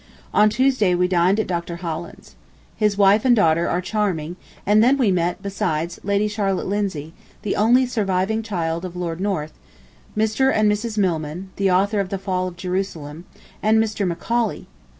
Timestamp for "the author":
11.57-11.99